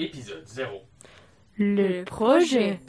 Épisode 0.00 0.44
0. 0.46 0.82
Le 1.58 2.04
projet. 2.04 2.80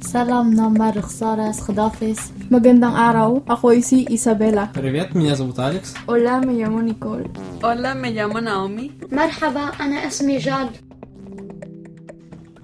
Salam 0.00 0.52
na 0.54 0.68
Marixaras 0.68 1.64
Khadafis. 1.66 2.32
Magandang 2.50 2.94
araw. 2.94 3.42
Ako 3.48 3.72
si 3.80 4.04
Isabella. 4.10 4.70
Привет, 4.74 5.14
меня 5.14 5.34
зовут 5.34 5.58
Алекс. 5.58 5.94
Hola, 6.06 6.40
me 6.40 6.52
llamo 6.60 6.80
Nicole. 6.82 7.24
Hola, 7.62 7.94
me 7.94 8.10
llamo 8.12 8.40
Naomi. 8.40 8.90
مرحبا 9.12 9.60
أنا 9.80 10.06
اسمي 10.06 10.38
جاد 10.38 10.70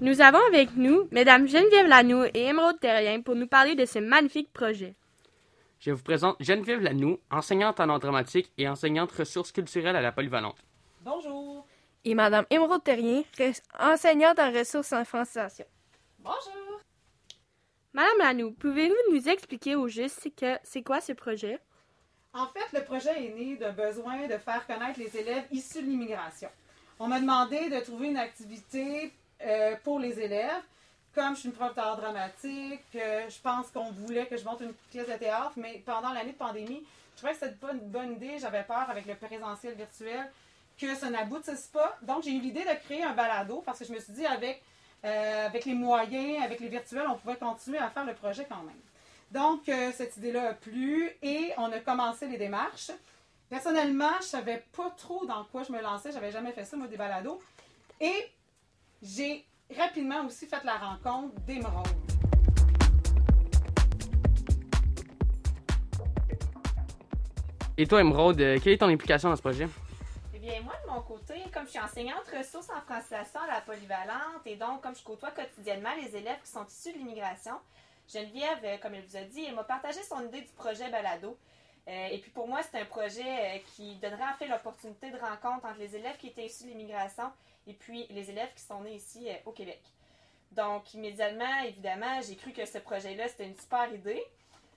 Nous 0.01 0.19
avons 0.21 0.41
avec 0.47 0.75
nous 0.77 1.07
Mesdames 1.11 1.47
Geneviève 1.47 1.87
Lanoux 1.87 2.23
et 2.33 2.45
Émeraude 2.47 2.79
Terrien 2.79 3.21
pour 3.21 3.35
nous 3.35 3.47
parler 3.47 3.75
de 3.75 3.85
ce 3.85 3.99
magnifique 3.99 4.51
projet. 4.53 4.95
Je 5.79 5.91
vous 5.91 6.03
présente 6.03 6.35
Geneviève 6.39 6.81
Lanoux, 6.81 7.17
enseignante 7.31 7.79
en 7.79 7.89
art 7.89 7.99
dramatique 7.99 8.51
et 8.57 8.69
enseignante 8.69 9.11
ressources 9.11 9.51
culturelles 9.51 9.95
à 9.95 10.01
la 10.01 10.11
Polyvalente. 10.11 10.57
Bonjour. 11.03 11.34
Et 12.08 12.14
Madame 12.14 12.46
Émeraude 12.50 12.84
Terrien, 12.84 13.24
enseignante 13.80 14.38
en 14.38 14.52
ressources 14.52 14.92
en 14.92 15.04
francisation. 15.04 15.64
Bonjour. 16.20 16.80
Madame 17.92 18.18
Lanoux, 18.18 18.52
pouvez-vous 18.52 18.94
nous 19.12 19.28
expliquer 19.28 19.74
au 19.74 19.88
juste 19.88 20.20
c'est 20.22 20.30
que 20.30 20.56
c'est 20.62 20.84
quoi 20.84 21.00
ce 21.00 21.10
projet? 21.14 21.58
En 22.32 22.46
fait, 22.46 22.78
le 22.78 22.84
projet 22.84 23.26
est 23.26 23.34
né 23.34 23.56
d'un 23.56 23.72
besoin 23.72 24.24
de 24.28 24.38
faire 24.38 24.64
connaître 24.68 25.00
les 25.00 25.16
élèves 25.16 25.46
issus 25.50 25.82
de 25.82 25.88
l'immigration. 25.88 26.48
On 27.00 27.08
m'a 27.08 27.18
demandé 27.18 27.70
de 27.70 27.80
trouver 27.80 28.06
une 28.06 28.18
activité 28.18 29.12
euh, 29.42 29.74
pour 29.82 29.98
les 29.98 30.20
élèves. 30.20 30.62
Comme 31.12 31.34
je 31.34 31.40
suis 31.40 31.48
une 31.48 31.56
prof 31.56 31.74
d'art 31.74 31.96
dramatique, 31.96 32.84
euh, 32.94 33.28
je 33.28 33.40
pense 33.42 33.72
qu'on 33.72 33.90
voulait 33.90 34.26
que 34.26 34.36
je 34.36 34.44
monte 34.44 34.60
une 34.60 34.74
pièce 34.92 35.08
de 35.08 35.14
théâtre, 35.14 35.54
mais 35.56 35.82
pendant 35.84 36.12
l'année 36.12 36.34
de 36.34 36.38
pandémie, 36.38 36.84
je 37.14 37.16
trouvais 37.16 37.32
que 37.32 37.40
c'était 37.40 37.56
pas 37.56 37.72
une 37.72 37.80
bonne 37.80 38.12
idée. 38.12 38.38
J'avais 38.38 38.62
peur 38.62 38.88
avec 38.88 39.06
le 39.06 39.16
présentiel 39.16 39.74
virtuel 39.74 40.30
que 40.78 40.94
ça 40.94 41.10
n'aboutisse 41.10 41.66
pas. 41.68 41.96
Donc, 42.02 42.22
j'ai 42.24 42.32
eu 42.32 42.40
l'idée 42.40 42.64
de 42.64 42.84
créer 42.84 43.02
un 43.02 43.14
balado 43.14 43.62
parce 43.64 43.78
que 43.78 43.84
je 43.84 43.92
me 43.92 43.98
suis 43.98 44.12
dit, 44.12 44.26
avec, 44.26 44.62
euh, 45.04 45.46
avec 45.46 45.64
les 45.64 45.74
moyens, 45.74 46.42
avec 46.42 46.60
les 46.60 46.68
virtuels, 46.68 47.06
on 47.08 47.16
pouvait 47.16 47.36
continuer 47.36 47.78
à 47.78 47.88
faire 47.90 48.04
le 48.04 48.14
projet 48.14 48.46
quand 48.48 48.62
même. 48.62 48.80
Donc, 49.30 49.68
euh, 49.68 49.90
cette 49.94 50.16
idée-là 50.18 50.50
a 50.50 50.54
plu 50.54 51.10
et 51.22 51.52
on 51.56 51.72
a 51.72 51.80
commencé 51.80 52.28
les 52.28 52.38
démarches. 52.38 52.90
Personnellement, 53.48 54.12
je 54.20 54.26
savais 54.26 54.64
pas 54.76 54.90
trop 54.96 55.24
dans 55.26 55.44
quoi 55.44 55.62
je 55.62 55.72
me 55.72 55.80
lançais. 55.80 56.12
J'avais 56.12 56.30
jamais 56.30 56.52
fait 56.52 56.64
ça, 56.64 56.76
moi, 56.76 56.88
des 56.88 56.96
balados. 56.96 57.40
Et 58.00 58.30
j'ai 59.02 59.44
rapidement 59.76 60.24
aussi 60.26 60.46
fait 60.46 60.62
la 60.64 60.76
rencontre 60.76 61.34
d'Émeraude. 61.46 61.86
Et 67.78 67.86
toi, 67.86 68.00
Emeraude, 68.00 68.40
euh, 68.40 68.58
quelle 68.62 68.72
est 68.72 68.78
ton 68.78 68.88
implication 68.88 69.28
dans 69.28 69.36
ce 69.36 69.42
projet? 69.42 69.68
Côté, 71.02 71.34
comme 71.52 71.64
je 71.64 71.70
suis 71.70 71.80
enseignante 71.80 72.24
ressources 72.36 72.70
en 72.70 72.80
francisation 72.80 73.40
à 73.40 73.46
la 73.46 73.60
polyvalente, 73.60 74.46
et 74.46 74.56
donc, 74.56 74.82
comme 74.82 74.94
je 74.94 75.02
côtoie 75.02 75.30
quotidiennement 75.30 75.94
les 76.00 76.16
élèves 76.16 76.40
qui 76.42 76.50
sont 76.50 76.66
issus 76.66 76.92
de 76.92 76.98
l'immigration, 76.98 77.54
Geneviève, 78.12 78.60
euh, 78.64 78.78
comme 78.78 78.94
elle 78.94 79.04
vous 79.04 79.16
a 79.16 79.22
dit, 79.22 79.44
elle 79.44 79.54
m'a 79.54 79.64
partagé 79.64 80.02
son 80.02 80.24
idée 80.26 80.42
du 80.42 80.52
projet 80.52 80.88
Balado. 80.90 81.36
Euh, 81.88 82.06
et 82.08 82.18
puis, 82.18 82.30
pour 82.30 82.48
moi, 82.48 82.60
c'est 82.62 82.80
un 82.80 82.84
projet 82.84 83.24
euh, 83.24 83.58
qui 83.74 83.96
donnerait 83.96 84.24
en 84.24 84.36
fait 84.38 84.48
l'opportunité 84.48 85.10
de 85.10 85.18
rencontre 85.18 85.66
entre 85.66 85.78
les 85.78 85.96
élèves 85.96 86.16
qui 86.16 86.28
étaient 86.28 86.46
issus 86.46 86.64
de 86.64 86.68
l'immigration 86.70 87.30
et 87.66 87.72
puis 87.72 88.06
les 88.10 88.30
élèves 88.30 88.52
qui 88.54 88.62
sont 88.62 88.80
nés 88.80 88.94
ici 88.94 89.28
au 89.44 89.52
Québec. 89.52 89.82
Donc, 90.52 90.94
immédiatement, 90.94 91.62
évidemment, 91.64 92.20
j'ai 92.22 92.36
cru 92.36 92.52
que 92.52 92.64
ce 92.64 92.78
projet-là, 92.78 93.28
c'était 93.28 93.46
une 93.46 93.56
super 93.56 93.92
idée. 93.92 94.22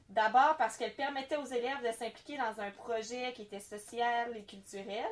D'abord 0.10 0.58
parce 0.58 0.76
qu'elle 0.76 0.96
permettait 0.96 1.36
aux 1.36 1.46
élèves 1.46 1.86
de 1.86 1.92
s'impliquer 1.92 2.38
dans 2.38 2.60
un 2.60 2.72
projet 2.72 3.32
qui 3.34 3.44
était 3.44 3.60
social 3.60 4.36
et 4.36 4.44
culturel. 4.44 5.06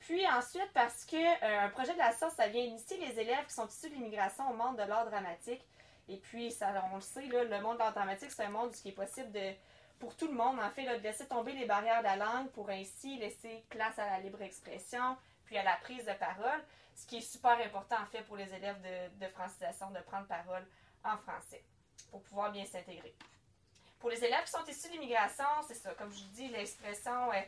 Puis 0.00 0.26
ensuite 0.28 0.70
parce 0.72 1.04
que 1.04 1.16
euh, 1.16 1.66
un 1.66 1.68
projet 1.70 1.92
de 1.92 1.98
la 1.98 2.12
sorte, 2.12 2.36
ça 2.36 2.48
vient 2.48 2.62
initier 2.62 2.98
les 2.98 3.20
élèves 3.20 3.46
qui 3.46 3.54
sont 3.54 3.66
issus 3.66 3.90
de 3.90 3.94
l'immigration 3.94 4.48
au 4.50 4.54
monde 4.54 4.76
de 4.76 4.82
l'art 4.82 5.06
dramatique. 5.06 5.66
Et 6.08 6.16
puis, 6.16 6.50
ça, 6.50 6.72
on 6.90 6.96
le 6.96 7.02
sait, 7.02 7.26
le 7.26 7.60
monde 7.60 7.74
de 7.74 7.78
l'art 7.80 7.92
dramatique, 7.92 8.30
c'est 8.30 8.44
un 8.44 8.50
monde 8.50 8.70
où 8.70 8.72
ce 8.72 8.80
qui 8.80 8.88
est 8.88 8.92
possible 8.92 9.30
de, 9.30 9.52
pour 9.98 10.16
tout 10.16 10.26
le 10.26 10.32
monde, 10.32 10.58
en 10.58 10.70
fait, 10.70 10.84
de 10.84 11.02
laisser 11.02 11.26
tomber 11.26 11.52
les 11.52 11.66
barrières 11.66 11.98
de 11.98 12.04
la 12.04 12.16
langue 12.16 12.48
pour 12.50 12.70
ainsi 12.70 13.18
laisser 13.18 13.64
place 13.68 13.98
à 13.98 14.06
la 14.06 14.20
libre 14.20 14.40
expression, 14.40 15.16
puis 15.44 15.58
à 15.58 15.62
la 15.62 15.76
prise 15.76 16.06
de 16.06 16.12
parole, 16.14 16.64
ce 16.94 17.06
qui 17.06 17.18
est 17.18 17.20
super 17.20 17.58
important, 17.60 17.96
en 18.02 18.06
fait, 18.06 18.22
pour 18.22 18.36
les 18.36 18.52
élèves 18.54 18.80
de, 18.80 19.26
de 19.26 19.30
francisation, 19.32 19.90
de 19.90 20.00
prendre 20.00 20.26
parole 20.26 20.66
en 21.04 21.18
français, 21.18 21.62
pour 22.10 22.22
pouvoir 22.22 22.52
bien 22.52 22.64
s'intégrer. 22.64 23.14
Pour 23.98 24.10
les 24.10 24.24
élèves 24.24 24.44
qui 24.44 24.50
sont 24.50 24.64
issus 24.66 24.88
de 24.88 24.92
l'immigration, 24.92 25.44
c'est 25.66 25.74
ça, 25.74 25.92
comme 25.94 26.10
je 26.10 26.20
vous 26.20 26.30
dis, 26.30 26.48
l'expression 26.48 27.32
euh, 27.32 27.40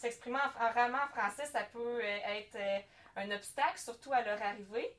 s'exprimer 0.00 0.38
en, 0.38 0.94
en- 0.94 1.08
français, 1.08 1.44
ça 1.46 1.62
peut 1.64 2.00
euh, 2.02 2.18
être 2.38 2.56
euh, 2.56 2.78
un 3.16 3.30
obstacle, 3.32 3.78
surtout 3.78 4.12
à 4.12 4.22
leur 4.22 4.40
arrivée. 4.42 4.96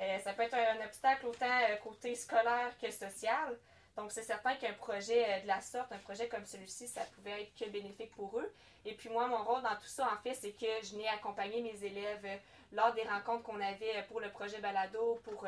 Euh, 0.00 0.18
ça 0.20 0.32
peut 0.32 0.42
être 0.42 0.54
un, 0.54 0.84
obstacle 0.84 1.26
autant 1.26 1.60
côté 1.84 2.14
scolaire 2.14 2.72
que 2.80 2.90
social. 2.90 3.58
Donc, 3.96 4.10
c'est 4.12 4.22
certain 4.22 4.54
qu'un 4.56 4.72
projet 4.72 5.42
de 5.42 5.46
la 5.46 5.60
sorte, 5.60 5.92
un 5.92 5.98
projet 5.98 6.26
comme 6.28 6.46
celui-ci, 6.46 6.88
ça 6.88 7.02
pouvait 7.14 7.42
être 7.42 7.54
que 7.54 7.68
bénéfique 7.68 8.10
pour 8.12 8.38
eux. 8.38 8.52
Et 8.84 8.94
puis, 8.94 9.08
moi, 9.08 9.26
mon 9.28 9.44
rôle 9.44 9.62
dans 9.62 9.76
tout 9.76 9.86
ça, 9.86 10.10
en 10.12 10.16
fait, 10.22 10.34
c'est 10.34 10.52
que 10.52 10.66
je 10.84 10.96
n'ai 10.96 11.08
accompagné 11.08 11.60
mes 11.60 11.84
élèves 11.84 12.40
lors 12.72 12.94
des 12.94 13.02
rencontres 13.02 13.42
qu'on 13.42 13.60
avait 13.60 14.02
pour 14.08 14.20
le 14.20 14.30
projet 14.30 14.58
Balado, 14.58 15.20
pour 15.24 15.46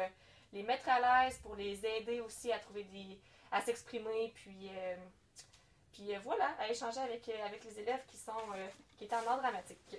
les 0.53 0.63
mettre 0.65 0.89
à 0.89 1.25
l'aise, 1.25 1.39
pour 1.39 1.57
les 1.57 1.85
aider 1.87 2.21
aussi 2.21 2.53
à 2.53 2.59
trouver 2.59 2.85
des. 2.85 3.19
à 3.51 3.63
s'exprimer, 3.63 4.33
puis. 4.35 4.71
Puis 5.93 6.15
euh, 6.15 6.19
voilà, 6.25 6.49
à 6.59 6.71
échanger 6.71 7.01
avec, 7.01 7.29
euh, 7.29 7.47
avec 7.47 7.65
les 7.65 7.81
élèves 7.81 8.03
qui 8.09 8.17
sont 8.17 8.33
euh, 8.55 8.67
qui 8.99 9.05
étaient 9.05 9.17
en 9.17 9.31
ordre 9.31 9.43
dramatique. 9.43 9.97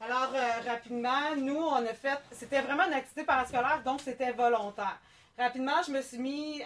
Alors, 0.00 0.30
rapidement, 0.64 1.34
nous, 1.36 1.58
on 1.58 1.84
a 1.84 1.92
fait. 1.92 2.20
C'était 2.30 2.60
vraiment 2.60 2.84
une 2.84 2.92
activité 2.92 3.24
parascolaire, 3.24 3.82
donc 3.84 4.00
c'était 4.00 4.30
volontaire. 4.30 4.96
Rapidement, 5.36 5.82
je 5.84 5.90
me 5.90 6.02
suis 6.02 6.18
mis. 6.18 6.62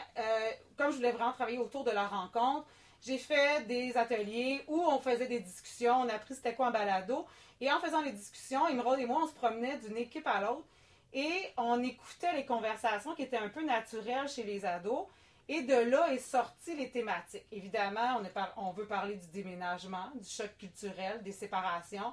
comme 0.76 0.90
je 0.90 0.96
voulais 0.96 1.12
vraiment 1.12 1.32
travailler 1.32 1.56
autour 1.56 1.82
de 1.82 1.92
la 1.92 2.06
rencontre, 2.06 2.66
j'ai 3.02 3.16
fait 3.16 3.66
des 3.66 3.96
ateliers 3.96 4.62
où 4.68 4.82
on 4.82 4.98
faisait 4.98 5.28
des 5.28 5.40
discussions, 5.40 6.02
on 6.02 6.08
a 6.10 6.14
appris 6.14 6.34
c'était 6.34 6.54
quoi 6.54 6.66
un 6.66 6.70
balado. 6.72 7.26
Et 7.58 7.72
en 7.72 7.80
faisant 7.80 8.02
les 8.02 8.12
discussions, 8.12 8.68
Emeraude 8.68 9.00
et 9.00 9.06
moi, 9.06 9.20
on 9.22 9.26
se 9.26 9.32
promenait 9.32 9.78
d'une 9.78 9.96
équipe 9.96 10.26
à 10.26 10.42
l'autre 10.42 10.66
et 11.14 11.52
on 11.56 11.82
écoutait 11.82 12.34
les 12.34 12.44
conversations 12.44 13.14
qui 13.14 13.22
étaient 13.22 13.38
un 13.38 13.48
peu 13.48 13.64
naturelles 13.64 14.28
chez 14.28 14.42
les 14.42 14.64
ados. 14.64 15.06
Et 15.48 15.62
de 15.62 15.74
là 15.74 16.12
est 16.12 16.18
sorti 16.18 16.76
les 16.76 16.90
thématiques. 16.90 17.46
Évidemment, 17.50 18.20
on, 18.56 18.70
veut 18.72 18.86
parler 18.86 19.16
du 19.16 19.26
déménagement, 19.28 20.10
du 20.14 20.28
choc 20.28 20.56
culturel, 20.58 21.22
des 21.22 21.32
séparations. 21.32 22.12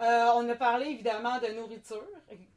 Euh, 0.00 0.30
on 0.34 0.48
a 0.48 0.54
parlé 0.54 0.86
évidemment 0.86 1.38
de 1.38 1.48
nourriture, 1.48 2.06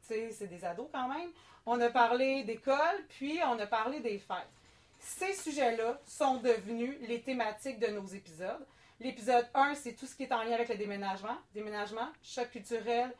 c'est 0.02 0.46
des 0.46 0.64
ados 0.64 0.88
quand 0.92 1.08
même. 1.08 1.30
On 1.64 1.80
a 1.80 1.88
parlé 1.88 2.44
d'école, 2.44 3.04
puis 3.08 3.40
on 3.46 3.58
a 3.58 3.66
parlé 3.66 4.00
des 4.00 4.18
fêtes. 4.18 4.50
Ces 4.98 5.32
sujets-là 5.32 5.98
sont 6.04 6.36
devenus 6.36 6.96
les 7.08 7.22
thématiques 7.22 7.78
de 7.78 7.86
nos 7.86 8.04
épisodes. 8.06 8.66
L'épisode 9.00 9.48
1, 9.54 9.74
c'est 9.74 9.94
tout 9.94 10.04
ce 10.04 10.14
qui 10.14 10.24
est 10.24 10.32
en 10.32 10.42
lien 10.42 10.52
avec 10.52 10.68
le 10.68 10.76
déménagement. 10.76 11.38
Déménagement, 11.54 12.08
choc 12.22 12.50
culturel 12.50 13.10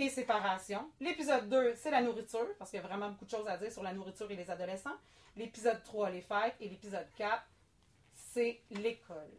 et 0.00 0.08
séparation. 0.08 0.90
L'épisode 1.00 1.48
2, 1.48 1.74
c'est 1.76 1.90
la 1.90 2.00
nourriture, 2.00 2.46
parce 2.58 2.70
qu'il 2.70 2.80
y 2.80 2.82
a 2.82 2.86
vraiment 2.86 3.10
beaucoup 3.10 3.26
de 3.26 3.30
choses 3.30 3.46
à 3.46 3.56
dire 3.58 3.70
sur 3.70 3.82
la 3.82 3.92
nourriture 3.92 4.30
et 4.30 4.36
les 4.36 4.50
adolescents. 4.50 4.96
L'épisode 5.36 5.82
3, 5.84 6.10
les 6.10 6.22
fêtes. 6.22 6.56
Et 6.60 6.68
l'épisode 6.68 7.06
4, 7.16 7.42
c'est 8.14 8.60
l'école. 8.70 9.30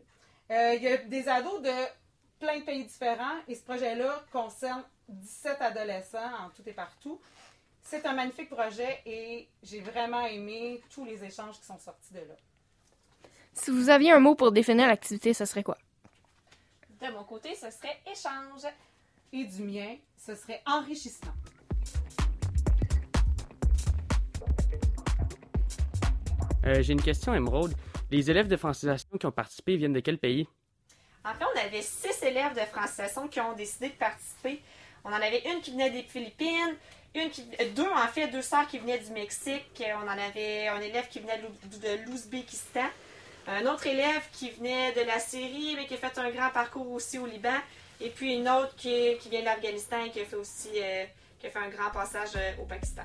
Euh, 0.51 0.75
il 0.75 0.83
y 0.83 0.87
a 0.87 0.97
des 0.97 1.27
ados 1.27 1.61
de 1.61 1.71
plein 2.39 2.59
de 2.59 2.63
pays 2.63 2.83
différents 2.83 3.39
et 3.47 3.55
ce 3.55 3.63
projet-là 3.63 4.23
concerne 4.31 4.83
17 5.07 5.61
adolescents 5.61 6.45
en 6.45 6.49
tout 6.49 6.63
et 6.67 6.73
partout. 6.73 7.19
C'est 7.83 8.05
un 8.05 8.13
magnifique 8.13 8.49
projet 8.49 9.01
et 9.05 9.47
j'ai 9.63 9.79
vraiment 9.79 10.25
aimé 10.25 10.81
tous 10.93 11.05
les 11.05 11.23
échanges 11.23 11.59
qui 11.59 11.65
sont 11.65 11.79
sortis 11.79 12.13
de 12.13 12.19
là. 12.19 12.35
Si 13.53 13.71
vous 13.71 13.89
aviez 13.89 14.11
un 14.11 14.19
mot 14.19 14.35
pour 14.35 14.51
définir 14.51 14.87
l'activité, 14.87 15.33
ce 15.33 15.45
serait 15.45 15.63
quoi? 15.63 15.77
De 17.01 17.07
mon 17.11 17.23
côté, 17.23 17.55
ce 17.55 17.69
serait 17.71 17.99
échange. 18.05 18.71
Et 19.33 19.45
du 19.45 19.63
mien, 19.63 19.95
ce 20.17 20.35
serait 20.35 20.61
enrichissant. 20.65 21.31
Euh, 26.65 26.81
J'ai 26.81 26.93
une 26.93 27.01
question, 27.01 27.33
Emeraude. 27.33 27.73
Les 28.11 28.29
élèves 28.29 28.47
de 28.47 28.57
francisation 28.57 29.17
qui 29.17 29.25
ont 29.25 29.31
participé 29.31 29.77
viennent 29.77 29.93
de 29.93 30.01
quel 30.01 30.17
pays? 30.17 30.47
En 31.23 31.33
fait, 31.33 31.45
on 31.55 31.59
avait 31.65 31.81
six 31.81 32.21
élèves 32.23 32.53
de 32.55 32.59
francisation 32.61 33.27
qui 33.27 33.39
ont 33.39 33.53
décidé 33.53 33.89
de 33.89 33.93
participer. 33.93 34.61
On 35.05 35.09
en 35.09 35.13
avait 35.13 35.43
une 35.49 35.61
qui 35.61 35.71
venait 35.71 35.89
des 35.91 36.03
Philippines, 36.03 36.75
une 37.15 37.29
qui, 37.29 37.43
euh, 37.61 37.69
deux 37.73 37.89
en 37.89 38.07
fait, 38.07 38.27
deux 38.27 38.41
sœurs 38.41 38.67
qui 38.67 38.79
venaient 38.79 38.99
du 38.99 39.11
Mexique. 39.11 39.81
Euh, 39.81 39.93
On 40.03 40.07
en 40.07 40.17
avait 40.27 40.67
un 40.67 40.81
élève 40.81 41.07
qui 41.07 41.19
venait 41.19 41.37
de 41.39 42.05
l'Ouzbékistan, 42.05 42.85
un 43.47 43.65
autre 43.65 43.87
élève 43.87 44.23
qui 44.33 44.51
venait 44.51 44.91
de 44.91 45.01
la 45.01 45.19
Syrie 45.19 45.75
mais 45.77 45.85
qui 45.85 45.93
a 45.93 45.97
fait 45.97 46.17
un 46.19 46.29
grand 46.31 46.49
parcours 46.49 46.91
aussi 46.91 47.17
au 47.17 47.25
Liban, 47.25 47.57
et 48.01 48.09
puis 48.09 48.35
une 48.35 48.49
autre 48.49 48.75
qui, 48.75 49.17
qui 49.19 49.29
vient 49.29 49.41
de 49.41 49.45
l'Afghanistan 49.45 50.03
et 50.05 50.09
qui 50.09 50.19
a 50.21 50.25
fait 50.25 50.35
aussi 50.35 50.69
euh, 50.75 51.05
qui 51.39 51.47
a 51.47 51.49
fait 51.49 51.59
un 51.59 51.69
grand 51.69 51.89
passage 51.91 52.29
euh, 52.35 52.61
au 52.61 52.65
Pakistan. 52.65 53.03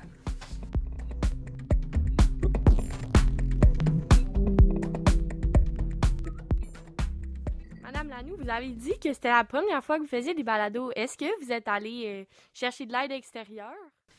Madame 7.81 8.09
Lanou, 8.09 8.35
vous 8.37 8.49
avez 8.49 8.69
dit 8.69 8.99
que 8.99 9.11
c'était 9.13 9.29
la 9.29 9.43
première 9.43 9.83
fois 9.83 9.97
que 9.97 10.03
vous 10.03 10.07
faisiez 10.09 10.33
des 10.33 10.43
balados. 10.43 10.91
Est-ce 10.95 11.17
que 11.17 11.43
vous 11.43 11.51
êtes 11.51 11.67
allé 11.67 12.03
euh, 12.05 12.35
chercher 12.53 12.85
de 12.85 12.93
l'aide 12.93 13.11
extérieure? 13.11 13.73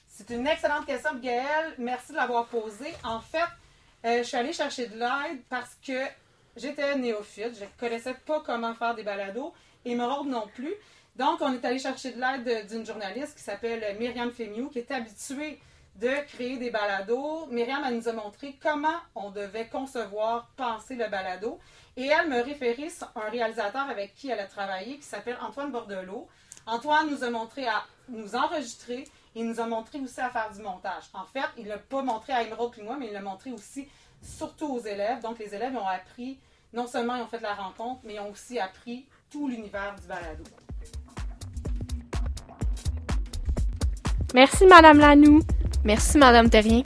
C'est 0.06 0.30
une 0.30 0.46
excellente 0.46 0.86
question, 0.86 1.14
Gaëlle. 1.16 1.74
Merci 1.78 2.12
de 2.12 2.16
l'avoir 2.16 2.46
posée. 2.46 2.92
En 3.04 3.20
fait, 3.20 3.38
euh, 4.04 4.18
je 4.18 4.22
suis 4.24 4.36
allée 4.36 4.52
chercher 4.52 4.86
de 4.88 4.98
l'aide 4.98 5.42
parce 5.48 5.76
que 5.76 6.00
j'étais 6.56 6.96
néophyte. 6.96 7.56
Je 7.56 7.64
ne 7.64 7.70
connaissais 7.78 8.14
pas 8.26 8.42
comment 8.44 8.74
faire 8.74 8.94
des 8.94 9.04
balados 9.04 9.52
et 9.90 9.94
Meraude 9.94 10.28
non 10.28 10.46
plus. 10.54 10.74
Donc, 11.16 11.40
on 11.40 11.52
est 11.52 11.64
allé 11.64 11.78
chercher 11.78 12.12
de 12.12 12.20
l'aide 12.20 12.68
d'une 12.68 12.86
journaliste 12.86 13.36
qui 13.36 13.42
s'appelle 13.42 13.96
Myriam 13.98 14.30
Fémiou, 14.30 14.68
qui 14.68 14.78
est 14.78 14.90
habituée 14.90 15.58
de 15.96 16.10
créer 16.28 16.58
des 16.58 16.70
balados. 16.70 17.46
Myriam, 17.50 17.82
elle 17.86 17.96
nous 17.96 18.08
a 18.08 18.12
montré 18.12 18.56
comment 18.62 18.98
on 19.16 19.30
devait 19.30 19.66
concevoir, 19.66 20.48
penser 20.56 20.94
le 20.94 21.08
balado. 21.08 21.58
Et 21.96 22.06
elle 22.06 22.28
me 22.28 22.40
référait 22.40 22.88
un 23.16 23.28
réalisateur 23.28 23.88
avec 23.90 24.14
qui 24.14 24.30
elle 24.30 24.38
a 24.38 24.46
travaillé, 24.46 24.98
qui 24.98 25.02
s'appelle 25.02 25.36
Antoine 25.40 25.72
Bordelot. 25.72 26.28
Antoine 26.66 27.10
nous 27.10 27.24
a 27.24 27.30
montré 27.30 27.66
à 27.66 27.84
nous 28.08 28.36
enregistrer, 28.36 29.04
il 29.34 29.46
nous 29.48 29.58
a 29.58 29.66
montré 29.66 29.98
aussi 29.98 30.20
à 30.20 30.30
faire 30.30 30.52
du 30.52 30.62
montage. 30.62 31.04
En 31.14 31.24
fait, 31.24 31.48
il 31.56 31.64
ne 31.64 31.70
l'a 31.70 31.78
pas 31.78 32.02
montré 32.02 32.32
à 32.32 32.42
Emerald 32.42 32.72
et 32.78 32.82
moi, 32.82 32.96
mais 32.98 33.06
il 33.06 33.12
l'a 33.12 33.20
montré 33.20 33.50
aussi 33.50 33.88
surtout 34.22 34.74
aux 34.74 34.80
élèves. 34.80 35.20
Donc, 35.20 35.38
les 35.40 35.52
élèves 35.52 35.74
ont 35.76 35.86
appris, 35.86 36.38
non 36.72 36.86
seulement 36.86 37.16
ils 37.16 37.22
ont 37.22 37.26
fait 37.26 37.40
la 37.40 37.54
rencontre, 37.54 38.02
mais 38.04 38.14
ils 38.14 38.20
ont 38.20 38.30
aussi 38.30 38.60
appris 38.60 39.06
tout 39.30 39.48
l'univers 39.48 39.94
du 40.00 40.06
balado. 40.06 40.44
Merci, 44.34 44.66
Madame 44.66 44.98
Lanou, 44.98 45.40
Merci, 45.84 46.18
Madame 46.18 46.50
Terrien. 46.50 46.82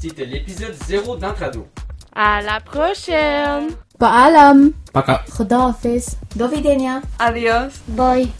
C'était 0.00 0.24
l'épisode 0.24 0.74
0 0.86 1.16
d'Entrado. 1.16 1.66
À 2.14 2.40
la 2.40 2.60
prochaine! 2.60 3.70
Pa'alam! 3.98 4.72
Paka! 4.92 5.24
Rodolphis! 5.36 6.16
Dovidenia! 6.36 7.02
Adios! 7.18 7.80
Bye! 7.88 8.30